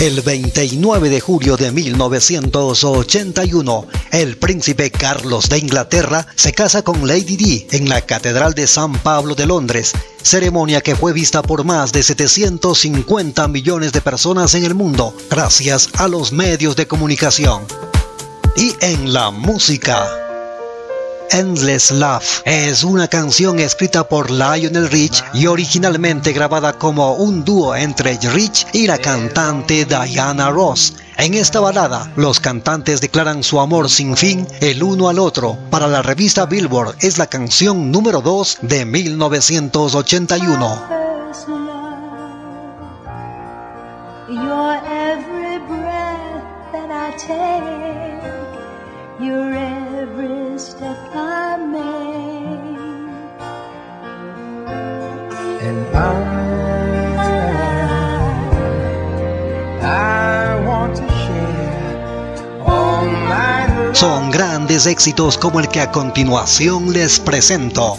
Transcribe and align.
El 0.00 0.22
29 0.22 1.10
de 1.10 1.20
julio 1.20 1.58
de 1.58 1.70
1981, 1.72 3.86
el 4.12 4.38
príncipe 4.38 4.90
Carlos 4.90 5.50
de 5.50 5.58
Inglaterra 5.58 6.26
se 6.36 6.54
casa 6.54 6.80
con 6.80 7.06
Lady 7.06 7.36
Di 7.36 7.66
en 7.72 7.86
la 7.86 8.00
Catedral 8.00 8.54
de 8.54 8.66
San 8.66 8.94
Pablo 8.94 9.34
de 9.34 9.44
Londres, 9.44 9.92
ceremonia 10.22 10.80
que 10.80 10.96
fue 10.96 11.12
vista 11.12 11.42
por 11.42 11.64
más 11.64 11.92
de 11.92 12.02
750 12.02 13.46
millones 13.48 13.92
de 13.92 14.00
personas 14.00 14.54
en 14.54 14.64
el 14.64 14.74
mundo 14.74 15.14
gracias 15.28 15.90
a 15.98 16.08
los 16.08 16.32
medios 16.32 16.76
de 16.76 16.86
comunicación. 16.86 17.66
Y 18.56 18.72
en 18.80 19.12
la 19.12 19.30
música. 19.30 20.29
Endless 21.32 21.90
Love 21.90 22.42
es 22.44 22.84
una 22.84 23.08
canción 23.08 23.58
escrita 23.60 24.08
por 24.08 24.30
Lionel 24.30 24.90
Rich 24.90 25.22
y 25.34 25.46
originalmente 25.46 26.32
grabada 26.32 26.72
como 26.74 27.14
un 27.14 27.44
dúo 27.44 27.76
entre 27.76 28.18
Rich 28.18 28.66
y 28.72 28.86
la 28.86 28.98
cantante 28.98 29.84
Diana 29.84 30.50
Ross. 30.50 30.94
En 31.16 31.34
esta 31.34 31.58
balada, 31.60 32.10
los 32.16 32.40
cantantes 32.40 33.00
declaran 33.00 33.42
su 33.42 33.60
amor 33.60 33.90
sin 33.90 34.16
fin 34.16 34.46
el 34.60 34.82
uno 34.82 35.08
al 35.08 35.18
otro. 35.18 35.58
Para 35.70 35.86
la 35.86 36.02
revista 36.02 36.46
Billboard 36.46 36.96
es 37.00 37.18
la 37.18 37.26
canción 37.26 37.92
número 37.92 38.22
2 38.22 38.58
de 38.62 38.84
1981. 38.84 41.00
Son 63.92 64.30
grandes 64.30 64.86
éxitos 64.86 65.36
como 65.36 65.60
el 65.60 65.68
que 65.68 65.82
a 65.82 65.90
continuación 65.90 66.94
les 66.94 67.20
presento. 67.20 67.98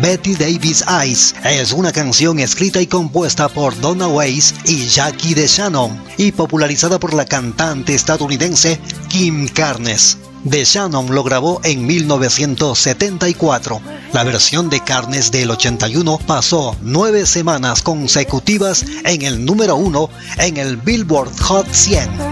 Betty 0.00 0.34
Davis 0.34 0.84
Eyes 0.88 1.34
es 1.44 1.72
una 1.72 1.92
canción 1.92 2.38
escrita 2.38 2.80
y 2.80 2.86
compuesta 2.86 3.48
por 3.48 3.78
Donna 3.80 4.08
Weiss 4.08 4.54
y 4.64 4.86
Jackie 4.86 5.34
DeShannon 5.34 6.02
y 6.16 6.32
popularizada 6.32 6.98
por 6.98 7.12
la 7.12 7.26
cantante 7.26 7.94
estadounidense 7.94 8.80
Kim 9.08 9.46
Carnes. 9.48 10.18
DeShannon 10.44 11.14
lo 11.14 11.22
grabó 11.22 11.60
en 11.62 11.86
1974. 11.86 13.80
La 14.12 14.24
versión 14.24 14.70
de 14.70 14.80
Carnes 14.80 15.30
del 15.30 15.50
81 15.50 16.18
pasó 16.26 16.76
nueve 16.80 17.26
semanas 17.26 17.82
consecutivas 17.82 18.84
en 19.04 19.22
el 19.22 19.44
número 19.44 19.76
uno 19.76 20.08
en 20.38 20.56
el 20.56 20.78
Billboard 20.78 21.38
Hot 21.42 21.66
100. 21.70 22.31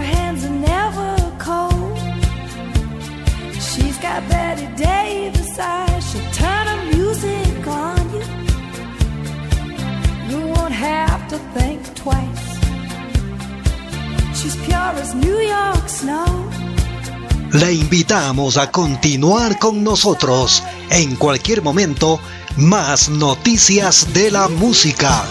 Le 17.53 17.73
invitamos 17.73 18.57
a 18.57 18.69
continuar 18.71 19.57
con 19.59 19.83
nosotros. 19.83 20.63
En 20.89 21.15
cualquier 21.15 21.61
momento, 21.61 22.19
más 22.57 23.09
noticias 23.09 24.13
de 24.13 24.31
la 24.31 24.47
música. 24.47 25.23